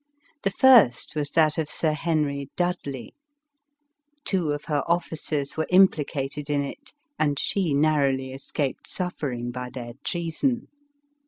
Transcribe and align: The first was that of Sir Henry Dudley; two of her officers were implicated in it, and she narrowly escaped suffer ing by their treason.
The 0.41 0.49
first 0.49 1.13
was 1.15 1.29
that 1.29 1.59
of 1.59 1.69
Sir 1.69 1.91
Henry 1.93 2.49
Dudley; 2.55 3.13
two 4.25 4.49
of 4.51 4.65
her 4.65 4.81
officers 4.87 5.55
were 5.55 5.67
implicated 5.69 6.49
in 6.49 6.63
it, 6.63 6.93
and 7.19 7.37
she 7.37 7.75
narrowly 7.75 8.31
escaped 8.33 8.87
suffer 8.89 9.31
ing 9.31 9.51
by 9.51 9.69
their 9.69 9.93
treason. 10.03 10.69